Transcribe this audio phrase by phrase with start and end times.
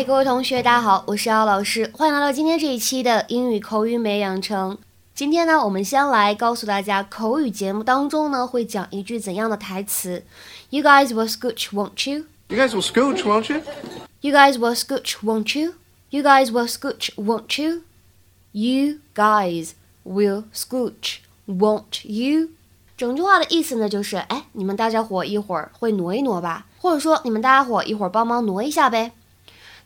[0.00, 4.78] 嗨，各位同学，大家好，我是姚老师，欢迎来到今天这一期的英语口语美养成。
[5.14, 10.24] 今天呢，我们先来告诉大家，口语节目当中呢会讲一句怎样的台词。
[10.70, 12.24] You guys will scooch, won't you?
[12.48, 13.74] You guys will scooch, won't you?
[14.20, 15.74] You guys will scooch, won't you?
[16.08, 17.82] You guys will scooch, won't you?
[18.52, 22.48] You guys will scooch, won't you?
[22.96, 29.12] 整句话的意思呢，就是哎，你们大家伙一会儿会挪一挪吧，或者说你们大家伙一会儿帮忙挪一下呗。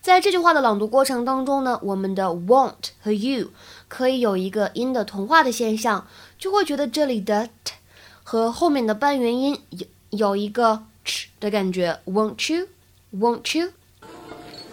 [0.04, 3.50] 在这句话的朗读过程当中呢，我们的 won't 和 you
[3.88, 6.06] 可以有一个音的同化的现象，
[6.38, 7.74] 就会觉得这里的 t
[8.22, 12.00] 和后面的半元音有有一个 ch 的感觉。
[12.06, 12.68] Won't you?
[13.14, 13.72] Won't you?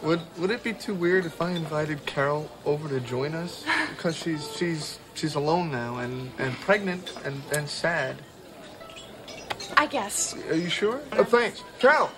[0.04, 3.64] Would Would it be too weird if I invited Carol over to join us?
[3.98, 8.18] Because she's she's she's alone now and and pregnant and and sad.
[9.76, 10.36] I guess.
[10.50, 11.00] Are you sure?
[11.18, 12.10] Oh, thanks, Carol.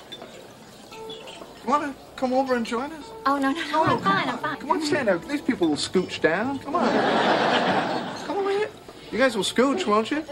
[0.91, 3.05] You want to come over and join us?
[3.25, 3.83] Oh, no, no, no.
[3.85, 4.29] I'm fine.
[4.29, 4.69] I'm Come fine.
[4.69, 5.27] on, stand up.
[5.27, 6.59] These people will scooch down.
[6.59, 6.89] Come on.
[8.25, 8.67] Come on in.
[9.11, 10.23] You guys will scooch, won't you?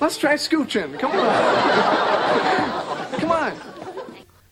[0.00, 0.98] Let's try scooching.
[0.98, 1.26] Come on.
[3.20, 3.52] Come on.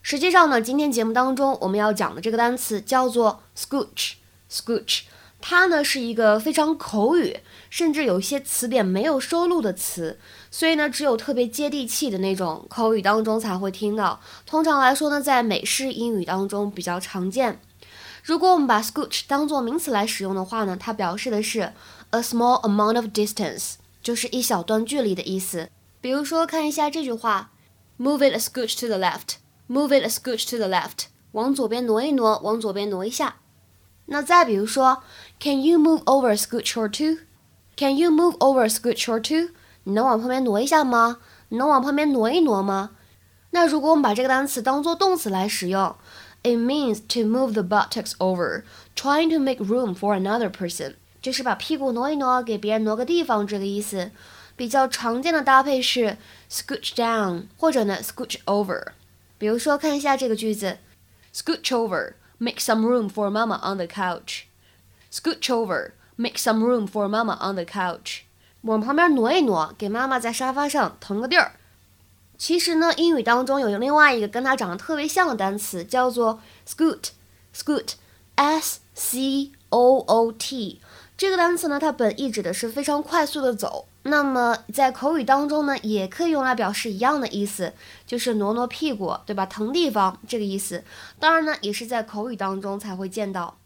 [0.03, 5.01] 实际上呢，今天节目当中我们要讲的这个单词叫做 scooch，scooch，
[5.41, 7.37] 它呢是一个非常口语，
[7.72, 10.20] 甚至有一些词典没有收录的词，
[10.52, 14.22] 所以呢，只有特别接地气的那种口语当中才会听到。
[14.46, 17.60] 通常来说呢，在美式英语当中比较常见。
[18.24, 21.74] 如果我们把 scooch 当做名词来使用的话呢，它表示的是
[22.12, 25.70] a small amount of distance，就是一小段距离的意思。
[26.00, 27.52] 比如说，看一下这句话
[27.98, 29.38] ，move it a scooch to the left。
[29.70, 33.38] Move it a scooch to the left，往左边挪一挪，往左边挪一下。
[34.08, 35.02] 那再比如说
[35.40, 37.24] ，Can you move over a scooch or two？”
[37.77, 39.51] two？Can you move over a scooch or two？
[39.85, 41.19] 你能往旁边挪一下吗？
[41.49, 42.91] 你能往旁边挪一挪吗？
[43.51, 45.95] 那如果我们把这个单词当做动词来使用，
[46.43, 48.65] it means to move the buttocks over,
[48.95, 54.11] trying to make room for another person，就是把屁股挪一挪，给别人挪个地方这个意思。
[54.57, 56.17] 比较常见的搭配是
[56.51, 58.89] scooch down，或者呢 scooch over。
[59.39, 60.79] 比如说，看一下这个句子：
[61.35, 64.45] Scooch over, make some room for Mama on the couch.
[65.13, 68.22] Scooch over, Make some room for Mama on the couch.
[68.62, 71.54] 往旁边挪一挪，给妈妈在沙发上腾个地儿。
[72.38, 77.10] 其实呢，英语当中有另外一个跟它长得特别像的单词，叫做 scoot。
[77.56, 80.80] scoot，s c o o t。
[81.18, 83.88] 这个单词呢，它本意指的是非常快速的走。
[84.04, 87.74] 那么在口语当中呢，也可以用来表示一样的意思，
[88.08, 89.46] 就是挪挪屁股，对吧？
[89.46, 90.84] 腾地方这个意思。
[91.20, 93.58] 当然呢，也是在口语当中才会见到。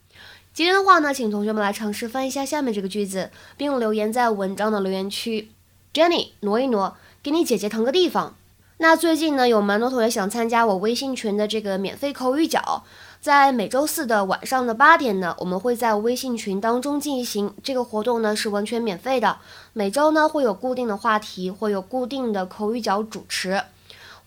[0.55, 5.49] 今天的话呢，请同学们来尝试翻译一下下面这个句子，并留言在文章的留言区。
[5.93, 8.37] Jenny，挪一挪，给你姐姐腾个地方。
[8.77, 12.85] 那最近呢，有蛮多同学想参加我微信群的这个免费口语角。
[13.19, 19.39] 在每周四的晚上的八点呢，我们会在微信群当中进行这个活动呢，是完全免费的。
[19.73, 23.61] 每周呢会有固定的话题，会有固定的口语角主持。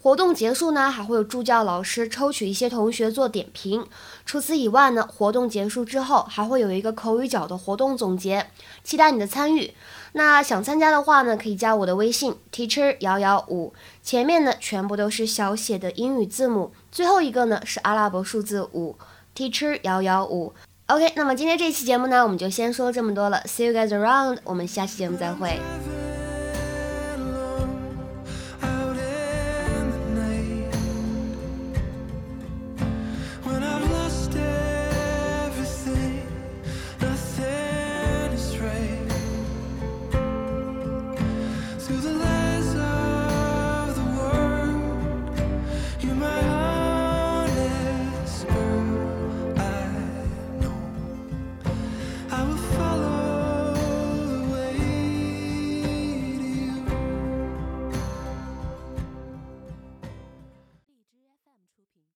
[0.01, 3.85] 活动结束呢，还会有助教老师抽取一些同学做点评。
[4.25, 8.47] 除此以外呢，活动结束之后还会有一个口语角的活动总结，
[8.85, 9.75] 期待你的参与。
[10.13, 13.73] 那想参加的话呢，可以加我的微信 teacher 幺幺五，
[14.03, 18.97] 前面呢全部都是小写的英语字母，最后一个呢是阿拉伯数字五
[19.37, 20.53] teacher 幺幺五。
[20.87, 23.43] OK，那么今天这期节目呢，我们就先说这么多了。
[23.47, 25.61] See you guys around，我们下期节目再会。